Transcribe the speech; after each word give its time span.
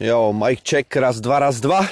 Jo, 0.00 0.32
mic 0.32 0.60
check, 0.60 0.96
raz, 0.96 1.20
dva, 1.20 1.38
raz, 1.38 1.60
dva. 1.60 1.86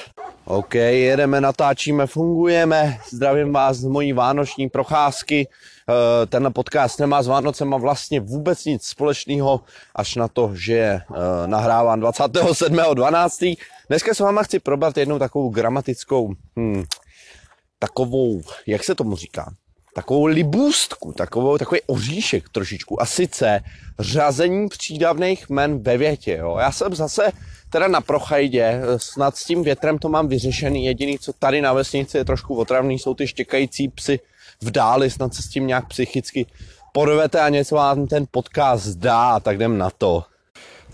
OK, 0.44 0.74
jedeme, 0.74 1.40
natáčíme, 1.40 2.06
fungujeme. 2.06 2.98
Zdravím 3.10 3.52
vás 3.52 3.76
z 3.76 3.84
mojí 3.84 4.12
vánoční 4.12 4.68
procházky. 4.68 5.48
Eh, 5.48 6.26
tenhle 6.26 6.50
podcast 6.50 7.00
nemá 7.00 7.22
s 7.22 7.26
Vánocema 7.26 7.76
vlastně 7.76 8.20
vůbec 8.20 8.64
nic 8.64 8.84
společného, 8.84 9.60
až 9.94 10.16
na 10.16 10.28
to, 10.28 10.50
že 10.54 10.72
je 10.72 11.00
nahráván 11.46 12.00
27.12. 12.00 13.56
Dneska 13.88 14.14
s 14.14 14.20
váma 14.20 14.42
chci 14.42 14.58
probrat 14.58 14.96
jednou 14.96 15.18
takovou 15.18 15.50
gramatickou, 15.50 16.34
hmm, 16.56 16.84
takovou, 17.78 18.42
jak 18.66 18.84
se 18.84 18.94
tomu 18.94 19.16
říká? 19.16 19.54
Takovou 19.94 20.26
libůstku, 20.26 21.12
takovou, 21.12 21.58
takový 21.58 21.80
oříšek 21.86 22.48
trošičku. 22.48 23.02
A 23.02 23.06
sice 23.06 23.60
řazení 23.98 24.68
přídavných 24.68 25.48
men 25.48 25.82
ve 25.82 25.96
větě. 25.96 26.36
Jo. 26.40 26.56
Já 26.60 26.72
jsem 26.72 26.94
zase 26.94 27.32
teda 27.70 27.88
na 27.88 28.00
Prochajdě, 28.00 28.80
snad 28.96 29.36
s 29.36 29.44
tím 29.44 29.62
větrem 29.62 29.98
to 29.98 30.08
mám 30.08 30.28
vyřešený. 30.28 30.84
Jediný, 30.84 31.18
co 31.18 31.32
tady 31.32 31.60
na 31.60 31.72
vesnici 31.72 32.16
je 32.16 32.24
trošku 32.24 32.54
otravný, 32.54 32.98
jsou 32.98 33.14
ty 33.14 33.26
štěkající 33.26 33.88
psy 33.88 34.20
v 34.62 34.70
dáli, 34.70 35.10
snad 35.10 35.34
se 35.34 35.42
s 35.42 35.48
tím 35.48 35.66
nějak 35.66 35.88
psychicky 35.88 36.46
porvete 36.92 37.40
a 37.40 37.48
něco 37.48 37.74
vám 37.74 38.06
ten 38.06 38.26
podcast 38.30 38.86
dá, 38.86 39.40
tak 39.40 39.56
jdem 39.56 39.78
na 39.78 39.90
to. 39.90 40.24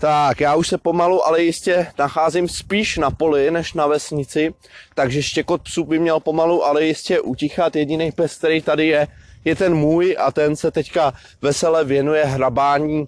Tak, 0.01 0.39
já 0.39 0.55
už 0.55 0.67
se 0.67 0.77
pomalu, 0.77 1.27
ale 1.27 1.43
jistě 1.43 1.87
nacházím 1.99 2.49
spíš 2.49 2.97
na 2.97 3.11
poli, 3.11 3.51
než 3.51 3.73
na 3.73 3.87
vesnici, 3.87 4.53
takže 4.95 5.23
štěkot 5.23 5.61
psů 5.61 5.83
by 5.83 5.99
měl 5.99 6.19
pomalu, 6.19 6.65
ale 6.65 6.85
jistě 6.85 7.19
utichat. 7.19 7.75
Jediný 7.75 8.11
pes, 8.11 8.37
který 8.37 8.61
tady 8.61 8.87
je, 8.87 9.07
je 9.45 9.55
ten 9.55 9.75
můj 9.75 10.15
a 10.19 10.31
ten 10.31 10.55
se 10.55 10.71
teďka 10.71 11.13
vesele 11.41 11.83
věnuje 11.83 12.25
hrabání 12.25 13.01
e, 13.01 13.07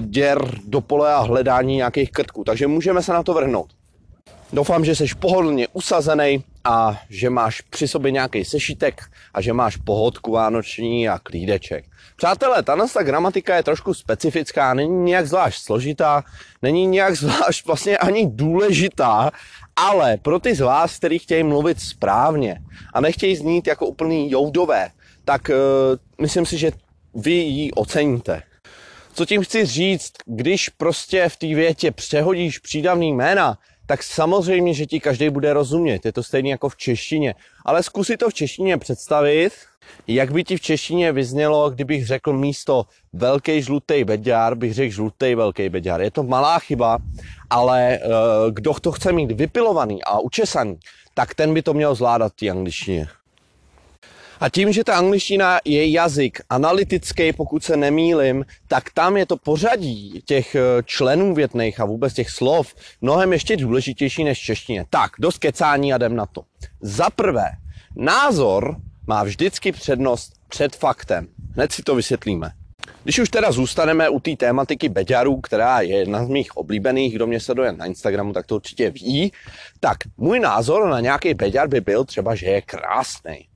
děr 0.00 0.38
do 0.64 0.80
pole 0.80 1.14
a 1.14 1.20
hledání 1.20 1.76
nějakých 1.76 2.10
krtků. 2.10 2.44
Takže 2.44 2.66
můžeme 2.66 3.02
se 3.02 3.12
na 3.12 3.22
to 3.22 3.34
vrhnout. 3.34 3.70
Doufám, 4.54 4.84
že 4.84 4.96
jsi 4.96 5.04
pohodlně 5.18 5.68
usazený 5.72 6.44
a 6.64 7.00
že 7.10 7.30
máš 7.30 7.60
při 7.60 7.88
sobě 7.88 8.10
nějaký 8.10 8.44
sešitek 8.44 9.02
a 9.34 9.40
že 9.40 9.52
máš 9.52 9.76
pohodku 9.76 10.32
vánoční 10.32 11.08
a 11.08 11.18
klídeček. 11.18 11.84
Přátelé, 12.16 12.62
ta 12.62 13.02
gramatika 13.02 13.56
je 13.56 13.62
trošku 13.62 13.94
specifická, 13.94 14.74
není 14.74 15.04
nějak 15.04 15.26
zvlášť 15.26 15.62
složitá, 15.62 16.24
není 16.62 16.86
nějak 16.86 17.14
zvlášť 17.16 17.66
vlastně 17.66 17.98
ani 17.98 18.26
důležitá, 18.30 19.30
ale 19.76 20.16
pro 20.16 20.38
ty 20.38 20.54
z 20.54 20.60
vás, 20.60 20.98
kteří 20.98 21.18
chtějí 21.18 21.42
mluvit 21.42 21.80
správně 21.80 22.60
a 22.92 23.00
nechtějí 23.00 23.36
znít 23.36 23.66
jako 23.66 23.86
úplný 23.86 24.30
joudové, 24.30 24.90
tak 25.24 25.48
uh, 25.48 25.56
myslím 26.20 26.46
si, 26.46 26.58
že 26.58 26.72
vy 27.14 27.32
ji 27.32 27.72
oceníte. 27.72 28.42
Co 29.14 29.26
tím 29.26 29.42
chci 29.42 29.66
říct, 29.66 30.12
když 30.26 30.68
prostě 30.68 31.28
v 31.28 31.36
té 31.36 31.46
větě 31.46 31.90
přehodíš 31.90 32.58
přídavný 32.58 33.12
jména, 33.12 33.58
tak 33.86 34.02
samozřejmě, 34.02 34.74
že 34.74 34.86
ti 34.86 35.00
každý 35.00 35.30
bude 35.30 35.52
rozumět. 35.52 36.04
Je 36.04 36.12
to 36.12 36.22
stejně 36.22 36.50
jako 36.50 36.68
v 36.68 36.76
češtině. 36.76 37.34
Ale 37.64 37.82
zkusi 37.82 38.16
to 38.16 38.30
v 38.30 38.34
češtině 38.34 38.78
představit, 38.78 39.52
jak 40.06 40.32
by 40.32 40.44
ti 40.44 40.56
v 40.56 40.60
češtině 40.60 41.12
vyznělo, 41.12 41.70
kdybych 41.70 42.06
řekl 42.06 42.32
místo 42.32 42.84
velký 43.12 43.62
žlutý 43.62 44.04
beďár, 44.04 44.54
bych 44.54 44.74
řekl 44.74 44.94
žlutý 44.94 45.34
velký 45.34 45.68
beďár. 45.68 46.00
Je 46.02 46.10
to 46.10 46.22
malá 46.22 46.58
chyba, 46.58 46.98
ale 47.50 47.98
uh, 47.98 48.10
kdo 48.50 48.74
to 48.74 48.92
chce 48.92 49.12
mít 49.12 49.32
vypilovaný 49.32 50.04
a 50.04 50.20
učesaný, 50.20 50.76
tak 51.14 51.34
ten 51.34 51.54
by 51.54 51.62
to 51.62 51.74
měl 51.74 51.94
zvládat 51.94 52.32
v 52.40 52.50
angličtině. 52.50 53.08
A 54.44 54.48
tím, 54.48 54.72
že 54.72 54.84
ta 54.84 54.98
angličtina 54.98 55.58
je 55.64 55.90
jazyk 55.90 56.40
analytický, 56.50 57.32
pokud 57.32 57.64
se 57.64 57.76
nemýlim, 57.76 58.44
tak 58.68 58.90
tam 58.94 59.16
je 59.16 59.26
to 59.26 59.36
pořadí 59.36 60.22
těch 60.24 60.54
eh, 60.54 60.60
členů 60.84 61.34
větných 61.34 61.80
a 61.80 61.84
vůbec 61.84 62.14
těch 62.14 62.30
slov 62.30 62.74
mnohem 63.00 63.32
ještě 63.32 63.56
důležitější 63.56 64.24
než 64.24 64.38
češtině. 64.38 64.84
Tak, 64.90 65.10
dost 65.18 65.38
kecání 65.38 65.92
a 65.92 65.96
jdem 65.96 66.16
na 66.16 66.26
to. 66.26 66.42
Za 66.80 67.10
prvé, 67.10 67.50
názor 67.96 68.76
má 69.06 69.24
vždycky 69.24 69.72
přednost 69.72 70.32
před 70.48 70.76
faktem. 70.76 71.26
Hned 71.54 71.72
si 71.72 71.82
to 71.82 71.94
vysvětlíme. 71.94 72.50
Když 73.04 73.18
už 73.18 73.28
teda 73.28 73.52
zůstaneme 73.52 74.08
u 74.08 74.20
té 74.20 74.36
tématiky 74.36 74.88
beďarů, 74.88 75.40
která 75.40 75.80
je 75.80 75.96
jedna 75.96 76.24
z 76.24 76.28
mých 76.28 76.56
oblíbených, 76.56 77.14
kdo 77.14 77.26
mě 77.26 77.40
sleduje 77.40 77.72
na 77.72 77.86
Instagramu, 77.86 78.32
tak 78.32 78.46
to 78.46 78.54
určitě 78.54 78.90
ví, 78.90 79.32
tak 79.80 79.96
můj 80.16 80.40
názor 80.40 80.88
na 80.88 81.00
nějaký 81.00 81.34
beďar 81.34 81.68
by 81.68 81.80
byl 81.80 82.04
třeba, 82.04 82.34
že 82.34 82.46
je 82.46 82.62
krásný. 82.62 83.46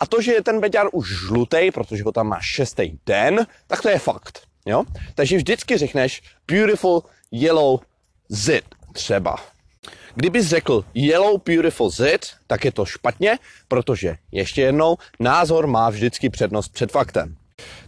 A 0.00 0.06
to, 0.06 0.20
že 0.22 0.32
je 0.32 0.42
ten 0.42 0.60
beďar 0.60 0.86
už 0.92 1.08
žlutý, 1.08 1.70
protože 1.70 2.02
ho 2.02 2.12
tam 2.12 2.26
má 2.26 2.40
šestý 2.40 2.98
den, 3.06 3.46
tak 3.66 3.82
to 3.82 3.88
je 3.88 3.98
fakt. 3.98 4.42
Jo? 4.66 4.84
Takže 5.14 5.36
vždycky 5.36 5.78
řekneš 5.78 6.22
beautiful 6.46 7.02
yellow 7.30 7.80
zit 8.28 8.64
třeba. 8.92 9.36
Kdybys 10.14 10.46
řekl 10.46 10.84
yellow 10.94 11.40
beautiful 11.46 11.90
zit, 11.90 12.26
tak 12.46 12.64
je 12.64 12.72
to 12.72 12.84
špatně, 12.84 13.38
protože 13.68 14.16
ještě 14.32 14.62
jednou, 14.62 14.96
názor 15.20 15.66
má 15.66 15.90
vždycky 15.90 16.30
přednost 16.30 16.68
před 16.68 16.92
faktem. 16.92 17.36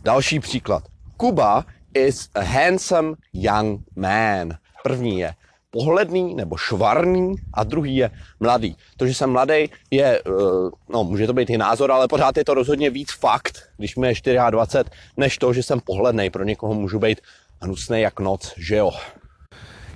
Další 0.02 0.40
příklad. 0.40 0.84
Kuba 1.16 1.66
is 1.94 2.28
a 2.34 2.40
handsome 2.40 3.14
young 3.32 3.80
man. 3.96 4.58
První 4.82 5.18
je 5.18 5.34
pohledný 5.72 6.34
nebo 6.34 6.56
švarný 6.56 7.34
a 7.54 7.64
druhý 7.64 7.96
je 7.96 8.10
mladý. 8.40 8.76
To, 8.96 9.06
že 9.06 9.14
jsem 9.14 9.30
mladý, 9.30 9.70
je, 9.90 10.18
eh, 10.18 10.70
no 10.88 11.04
může 11.04 11.26
to 11.26 11.32
být 11.32 11.50
i 11.50 11.58
názor, 11.58 11.92
ale 11.92 12.08
pořád 12.08 12.36
je 12.36 12.44
to 12.44 12.54
rozhodně 12.54 12.90
víc 12.90 13.12
fakt, 13.12 13.58
když 13.76 13.96
mi 13.96 14.08
je 14.08 14.14
24, 14.50 14.90
než 15.16 15.38
to, 15.38 15.52
že 15.52 15.62
jsem 15.62 15.80
pohledný. 15.80 16.30
Pro 16.30 16.44
někoho 16.44 16.74
můžu 16.74 16.98
být 16.98 17.20
hnusný 17.62 18.00
jak 18.00 18.20
noc, 18.20 18.52
že 18.56 18.76
jo. 18.76 18.90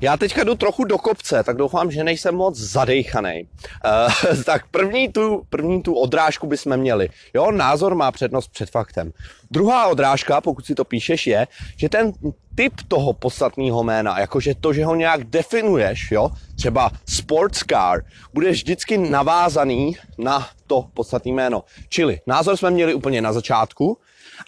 Já 0.01 0.17
teďka 0.17 0.45
jdu 0.45 0.55
trochu 0.55 0.85
do 0.85 0.99
kopce, 0.99 1.43
tak 1.43 1.57
doufám, 1.57 1.91
že 1.91 2.05
nejsem 2.05 2.35
moc 2.35 2.57
zadejchaný. 2.59 3.49
Uh, 3.85 4.43
tak 4.45 4.67
první 4.71 5.09
tu, 5.09 5.43
první 5.51 5.83
tu 5.83 5.95
odrážku 5.95 6.47
bychom 6.47 6.77
měli. 6.77 7.09
Jo, 7.35 7.51
názor 7.51 7.95
má 7.95 8.13
přednost 8.13 8.49
před 8.49 8.71
faktem. 8.71 9.13
Druhá 9.51 9.87
odrážka, 9.87 10.41
pokud 10.41 10.67
si 10.67 10.75
to 10.75 10.85
píšeš, 10.85 11.27
je, 11.27 11.47
že 11.77 11.89
ten 11.89 12.13
typ 12.55 12.73
toho 12.89 13.13
podstatného 13.13 13.85
jména, 13.85 14.21
jakože 14.21 14.55
to, 14.55 14.73
že 14.73 14.85
ho 14.85 14.95
nějak 14.95 15.25
definuješ, 15.25 16.11
jo, 16.11 16.31
třeba 16.57 16.91
sports 17.09 17.59
car, 17.71 18.03
bude 18.35 18.51
vždycky 18.51 18.99
navázaný 18.99 19.97
na 20.19 20.49
to 20.67 20.85
podstatné 20.95 21.33
jméno. 21.33 21.65
Čili 21.89 22.21
názor 22.27 22.57
jsme 22.57 22.71
měli 22.71 22.95
úplně 22.95 23.23
na 23.23 23.33
začátku, 23.33 23.99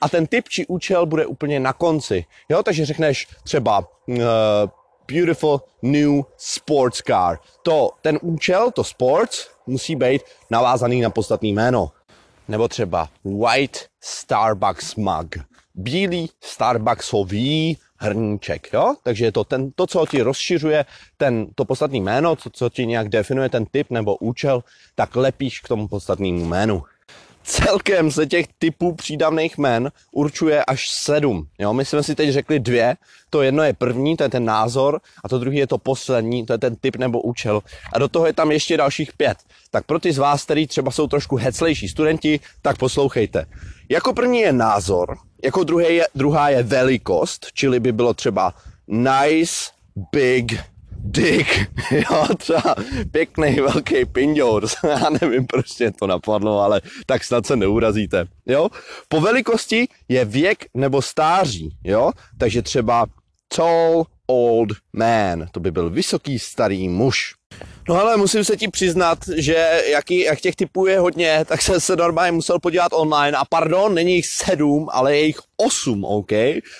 a 0.00 0.08
ten 0.08 0.26
typ 0.26 0.48
či 0.48 0.66
účel 0.66 1.06
bude 1.06 1.26
úplně 1.26 1.60
na 1.60 1.72
konci. 1.72 2.24
Jo, 2.48 2.62
takže 2.62 2.86
řekneš 2.86 3.26
třeba 3.44 3.78
uh, 4.06 4.16
beautiful 5.12 5.62
new 5.82 6.22
sports 6.36 7.02
car. 7.06 7.38
To, 7.62 7.90
ten 8.02 8.18
účel, 8.22 8.70
to 8.70 8.84
sports, 8.84 9.48
musí 9.66 9.96
být 9.96 10.22
navázaný 10.50 11.00
na 11.00 11.10
podstatný 11.10 11.52
jméno. 11.52 11.90
Nebo 12.48 12.68
třeba 12.68 13.08
white 13.24 13.86
Starbucks 14.00 14.94
mug. 14.94 15.36
Bílý 15.74 16.30
Starbucksový 16.40 17.78
hrníček, 17.96 18.72
jo? 18.72 18.94
Takže 19.02 19.24
je 19.24 19.32
to 19.32 19.44
ten, 19.44 19.70
to, 19.72 19.86
co 19.86 20.06
ti 20.06 20.22
rozšiřuje 20.22 20.84
ten, 21.16 21.46
to 21.54 21.64
podstatný 21.64 22.00
jméno, 22.00 22.36
co, 22.36 22.50
co 22.50 22.70
ti 22.70 22.86
nějak 22.86 23.08
definuje 23.08 23.48
ten 23.48 23.66
typ 23.66 23.90
nebo 23.90 24.16
účel, 24.16 24.64
tak 24.94 25.16
lepíš 25.16 25.60
k 25.60 25.68
tomu 25.68 25.88
podstatnému 25.88 26.44
jménu. 26.44 26.82
Celkem 27.42 28.10
se 28.10 28.26
těch 28.26 28.46
typů 28.58 28.94
přídavných 28.94 29.58
men 29.58 29.90
určuje 30.12 30.64
až 30.64 30.90
sedm. 30.90 31.48
Jo? 31.58 31.72
My 31.72 31.84
jsme 31.84 32.02
si 32.02 32.14
teď 32.14 32.30
řekli 32.30 32.60
dvě. 32.60 32.96
To 33.30 33.42
jedno 33.42 33.62
je 33.62 33.72
první, 33.72 34.16
to 34.16 34.22
je 34.22 34.28
ten 34.28 34.44
názor, 34.44 35.00
a 35.24 35.28
to 35.28 35.38
druhý 35.38 35.56
je 35.56 35.66
to 35.66 35.78
poslední, 35.78 36.46
to 36.46 36.52
je 36.52 36.58
ten 36.58 36.76
typ 36.76 36.96
nebo 36.96 37.20
účel. 37.20 37.62
A 37.92 37.98
do 37.98 38.08
toho 38.08 38.26
je 38.26 38.32
tam 38.32 38.52
ještě 38.52 38.76
dalších 38.76 39.12
pět. 39.12 39.38
Tak 39.70 39.86
pro 39.86 39.98
ty 39.98 40.12
z 40.12 40.18
vás, 40.18 40.44
který 40.44 40.66
třeba 40.66 40.90
jsou 40.90 41.06
trošku 41.06 41.36
heclejší 41.36 41.88
studenti, 41.88 42.40
tak 42.62 42.76
poslouchejte. 42.76 43.46
Jako 43.88 44.12
první 44.12 44.38
je 44.38 44.52
názor, 44.52 45.18
jako 45.44 45.64
druhé 45.64 45.88
je, 45.88 46.06
druhá 46.14 46.48
je 46.48 46.62
velikost, 46.62 47.46
čili 47.54 47.80
by 47.80 47.92
bylo 47.92 48.14
třeba 48.14 48.54
nice, 48.86 49.70
big, 50.12 50.60
dick, 51.10 51.48
jo, 51.90 52.26
třeba 52.36 52.74
pěkný 53.10 53.54
velký 53.54 54.04
pindour, 54.04 54.66
já 54.88 55.10
nevím, 55.20 55.46
proč 55.46 55.78
mě 55.78 55.92
to 55.92 56.06
napadlo, 56.06 56.60
ale 56.60 56.80
tak 57.06 57.24
snad 57.24 57.46
se 57.46 57.56
neurazíte, 57.56 58.24
jo. 58.46 58.68
Po 59.08 59.20
velikosti 59.20 59.88
je 60.08 60.24
věk 60.24 60.64
nebo 60.74 61.02
stáří, 61.02 61.76
jo, 61.84 62.10
takže 62.38 62.62
třeba 62.62 63.06
tall 63.56 64.04
old 64.26 64.68
man, 64.92 65.46
to 65.52 65.60
by 65.60 65.70
byl 65.70 65.90
vysoký 65.90 66.38
starý 66.38 66.88
muž. 66.88 67.34
No 67.88 68.00
ale 68.00 68.16
musím 68.16 68.44
se 68.44 68.56
ti 68.56 68.68
přiznat, 68.68 69.18
že 69.36 69.82
jaký, 69.90 70.20
jak 70.20 70.40
těch 70.40 70.56
typů 70.56 70.86
je 70.86 70.98
hodně, 70.98 71.44
tak 71.44 71.62
jsem 71.62 71.80
se 71.80 71.96
normálně 71.96 72.32
musel 72.32 72.58
podívat 72.58 72.92
online 72.92 73.38
a 73.38 73.44
pardon, 73.44 73.94
není 73.94 74.14
jich 74.14 74.26
sedm, 74.26 74.88
ale 74.92 75.16
je 75.16 75.24
jich 75.24 75.38
osm, 75.56 76.04
OK? 76.04 76.32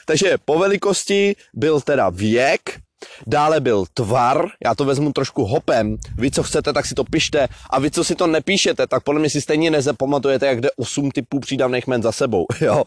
Takže 0.07 0.37
po 0.45 0.59
velikosti 0.59 1.37
byl 1.55 1.81
teda 1.81 2.09
věk, 2.11 2.81
Dále 3.27 3.61
byl 3.61 3.85
tvar, 3.95 4.47
já 4.65 4.75
to 4.75 4.85
vezmu 4.85 5.13
trošku 5.13 5.45
hopem, 5.45 5.97
vy 6.17 6.31
co 6.31 6.43
chcete, 6.43 6.73
tak 6.73 6.87
si 6.87 6.95
to 6.95 7.05
pište 7.05 7.49
a 7.71 7.79
vy 7.79 7.91
co 7.91 8.05
si 8.05 8.15
to 8.15 8.27
nepíšete, 8.27 8.87
tak 8.87 9.03
podle 9.05 9.21
mě 9.21 9.31
si 9.31 9.41
stejně 9.41 9.71
nezapamatujete, 9.71 10.47
jak 10.47 10.61
jde 10.61 10.69
8 10.77 11.11
typů 11.11 11.41
přídavných 11.41 11.87
men 11.87 12.03
za 12.03 12.13
sebou, 12.13 12.47
jo. 12.61 12.85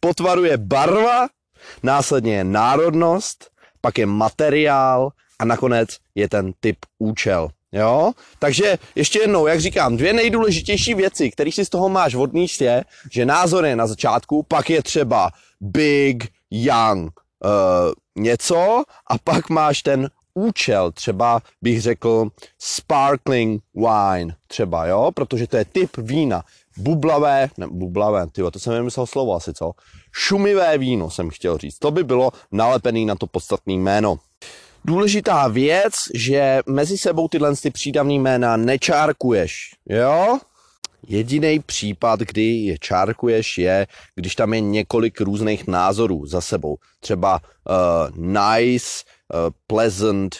po 0.00 0.14
tvaru 0.14 0.44
je 0.44 0.56
barva, 0.56 1.28
následně 1.82 2.36
je 2.36 2.44
národnost, 2.44 3.50
pak 3.80 3.98
je 3.98 4.06
materiál, 4.06 5.10
a 5.40 5.44
nakonec 5.44 5.88
je 6.14 6.28
ten 6.28 6.52
typ 6.60 6.76
účel. 6.98 7.48
Jo? 7.72 8.12
Takže 8.38 8.78
ještě 8.94 9.18
jednou, 9.18 9.46
jak 9.46 9.60
říkám, 9.60 9.96
dvě 9.96 10.12
nejdůležitější 10.12 10.94
věci, 10.94 11.30
které 11.30 11.52
si 11.52 11.64
z 11.64 11.68
toho 11.68 11.88
máš 11.88 12.14
odníst 12.14 12.60
je, 12.60 12.84
že 13.10 13.26
názor 13.26 13.64
je 13.64 13.76
na 13.76 13.86
začátku, 13.86 14.42
pak 14.42 14.70
je 14.70 14.82
třeba 14.82 15.30
big, 15.60 16.28
young, 16.50 17.12
uh, 17.44 17.92
něco 18.20 18.82
a 19.06 19.18
pak 19.18 19.50
máš 19.50 19.82
ten 19.82 20.10
účel, 20.34 20.92
třeba 20.92 21.42
bych 21.62 21.82
řekl 21.82 22.28
sparkling 22.58 23.62
wine, 23.74 24.34
třeba, 24.46 24.86
jo, 24.86 25.10
protože 25.14 25.46
to 25.46 25.56
je 25.56 25.64
typ 25.64 25.96
vína. 25.96 26.44
Bublavé, 26.76 27.50
ne, 27.58 27.66
bublavé, 27.70 28.26
tyjo, 28.26 28.50
to 28.50 28.58
jsem 28.58 28.72
vymyslel 28.72 29.06
slovo 29.06 29.34
asi, 29.34 29.52
co? 29.54 29.72
Šumivé 30.12 30.78
víno 30.78 31.10
jsem 31.10 31.30
chtěl 31.30 31.58
říct. 31.58 31.78
To 31.78 31.90
by 31.90 32.04
bylo 32.04 32.32
nalepený 32.52 33.06
na 33.06 33.14
to 33.14 33.26
podstatné 33.26 33.72
jméno. 33.72 34.18
Důležitá 34.84 35.48
věc, 35.48 35.94
že 36.14 36.60
mezi 36.66 36.98
sebou 36.98 37.28
tyhle 37.28 37.56
ty 37.56 37.70
přídavný 37.70 38.18
jména 38.18 38.56
nečárkuješ, 38.56 39.74
jo? 39.88 40.38
Jediný 41.08 41.58
případ, 41.58 42.20
kdy 42.20 42.42
je 42.42 42.78
čárkuješ, 42.78 43.58
je, 43.58 43.86
když 44.14 44.34
tam 44.34 44.54
je 44.54 44.60
několik 44.60 45.20
různých 45.20 45.66
názorů 45.66 46.26
za 46.26 46.40
sebou. 46.40 46.76
Třeba 47.00 47.40
uh, 47.40 48.16
nice, 48.16 49.04
uh, 49.34 49.50
pleasant, 49.66 50.36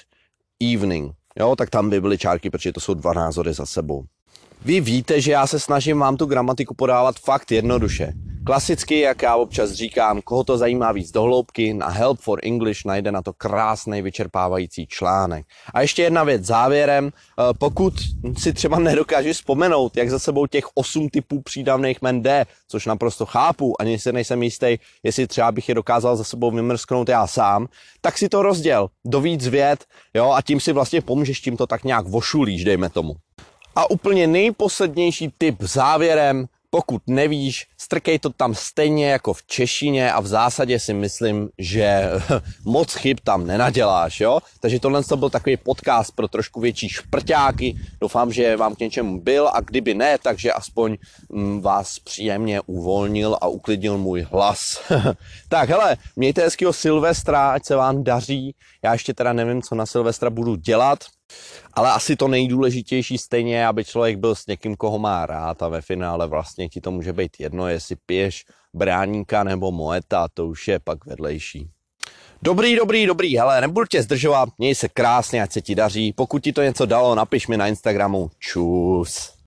evening. 0.74 1.12
Jo, 1.38 1.56
tak 1.56 1.70
tam 1.70 1.90
by 1.90 2.00
byly 2.00 2.18
čárky, 2.18 2.50
protože 2.50 2.72
to 2.72 2.80
jsou 2.80 2.94
dva 2.94 3.12
názory 3.12 3.52
za 3.52 3.66
sebou. 3.66 4.04
Vy 4.64 4.80
víte, 4.80 5.20
že 5.20 5.32
já 5.32 5.46
se 5.46 5.60
snažím 5.60 5.98
vám 5.98 6.16
tu 6.16 6.26
gramatiku 6.26 6.74
podávat 6.74 7.18
fakt 7.18 7.52
jednoduše. 7.52 8.12
Klasicky, 8.50 9.00
jak 9.00 9.22
já 9.22 9.36
občas 9.36 9.70
říkám, 9.70 10.22
koho 10.22 10.44
to 10.44 10.58
zajímá 10.58 10.92
víc 10.92 11.10
dohloubky, 11.10 11.74
na 11.74 11.88
Help 11.88 12.20
for 12.20 12.38
English 12.42 12.84
najde 12.84 13.12
na 13.12 13.22
to 13.22 13.32
krásný 13.32 14.02
vyčerpávající 14.02 14.86
článek. 14.86 15.46
A 15.74 15.80
ještě 15.80 16.02
jedna 16.02 16.24
věc 16.24 16.44
závěrem, 16.44 17.10
eh, 17.10 17.42
pokud 17.58 17.94
si 18.38 18.52
třeba 18.52 18.78
nedokážeš 18.78 19.36
vzpomenout, 19.36 19.96
jak 19.96 20.10
za 20.10 20.18
sebou 20.18 20.46
těch 20.46 20.64
osm 20.74 21.08
typů 21.08 21.42
přídavných 21.42 22.02
men 22.02 22.22
jde, 22.22 22.46
což 22.68 22.86
naprosto 22.86 23.26
chápu, 23.26 23.80
ani 23.80 23.98
si 23.98 24.12
nejsem 24.12 24.42
jistý, 24.42 24.76
jestli 25.02 25.26
třeba 25.26 25.52
bych 25.52 25.68
je 25.68 25.74
dokázal 25.74 26.16
za 26.16 26.24
sebou 26.24 26.50
vymrsknout 26.50 27.08
já 27.08 27.26
sám, 27.26 27.68
tak 28.00 28.18
si 28.18 28.28
to 28.28 28.42
rozděl 28.42 28.88
do 29.04 29.20
víc 29.20 29.46
věd, 29.46 29.84
jo, 30.14 30.30
a 30.30 30.42
tím 30.42 30.60
si 30.60 30.72
vlastně 30.72 31.00
pomůžeš, 31.00 31.40
tím 31.40 31.56
to 31.56 31.66
tak 31.66 31.84
nějak 31.84 32.06
vošulíš, 32.06 32.64
dejme 32.64 32.88
tomu. 32.88 33.14
A 33.76 33.90
úplně 33.90 34.26
nejposlednější 34.26 35.34
tip 35.38 35.62
závěrem, 35.62 36.46
pokud 36.70 37.02
nevíš, 37.06 37.66
strkej 37.78 38.18
to 38.18 38.30
tam 38.30 38.54
stejně 38.54 39.10
jako 39.10 39.32
v 39.32 39.42
češtině 39.42 40.12
a 40.12 40.20
v 40.20 40.26
zásadě 40.26 40.78
si 40.78 40.94
myslím, 40.94 41.48
že 41.58 42.10
moc 42.64 42.94
chyb 42.94 43.18
tam 43.24 43.46
nenaděláš, 43.46 44.20
jo? 44.20 44.40
Takže 44.60 44.80
tohle 44.80 45.04
to 45.04 45.16
byl 45.16 45.30
takový 45.30 45.56
podcast 45.56 46.14
pro 46.14 46.28
trošku 46.28 46.60
větší 46.60 46.88
šprťáky. 46.88 47.76
Doufám, 48.00 48.32
že 48.32 48.56
vám 48.56 48.74
k 48.74 48.80
něčemu 48.80 49.20
byl 49.20 49.48
a 49.48 49.60
kdyby 49.60 49.94
ne, 49.94 50.18
takže 50.22 50.52
aspoň 50.52 50.96
mm, 51.28 51.60
vás 51.60 51.98
příjemně 51.98 52.60
uvolnil 52.66 53.36
a 53.40 53.46
uklidnil 53.46 53.98
můj 53.98 54.26
hlas. 54.30 54.82
tak 55.48 55.68
hele, 55.68 55.96
mějte 56.16 56.42
hezkýho 56.42 56.72
Silvestra, 56.72 57.50
ať 57.50 57.64
se 57.64 57.76
vám 57.76 58.04
daří. 58.04 58.54
Já 58.84 58.92
ještě 58.92 59.14
teda 59.14 59.32
nevím, 59.32 59.62
co 59.62 59.74
na 59.74 59.86
Silvestra 59.86 60.30
budu 60.30 60.56
dělat, 60.56 60.98
ale 61.72 61.92
asi 61.92 62.16
to 62.16 62.28
nejdůležitější 62.28 63.18
stejně 63.18 63.56
je, 63.56 63.66
aby 63.66 63.84
člověk 63.84 64.18
byl 64.18 64.34
s 64.34 64.46
někým, 64.46 64.76
koho 64.76 64.98
má 64.98 65.26
rád 65.26 65.62
a 65.62 65.68
ve 65.68 65.80
finále 65.80 66.26
vlastně 66.26 66.68
ti 66.68 66.80
to 66.80 66.90
může 66.90 67.12
být 67.12 67.36
jedno, 67.38 67.68
jestli 67.68 67.96
piješ 68.06 68.44
bráníka 68.74 69.44
nebo 69.44 69.72
moeta, 69.72 70.28
to 70.34 70.46
už 70.46 70.68
je 70.68 70.78
pak 70.78 71.06
vedlejší. 71.06 71.70
Dobrý, 72.42 72.76
dobrý, 72.76 73.06
dobrý, 73.06 73.36
hele, 73.36 73.60
nebudu 73.60 73.86
tě 73.86 74.02
zdržovat, 74.02 74.48
měj 74.58 74.74
se 74.74 74.88
krásně, 74.88 75.42
ať 75.42 75.52
se 75.52 75.60
ti 75.60 75.74
daří. 75.74 76.12
Pokud 76.12 76.42
ti 76.42 76.52
to 76.52 76.62
něco 76.62 76.86
dalo, 76.86 77.14
napiš 77.14 77.46
mi 77.46 77.56
na 77.56 77.66
Instagramu. 77.66 78.30
Čus. 78.38 79.32